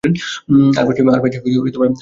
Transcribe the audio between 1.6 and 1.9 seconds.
করেছিল।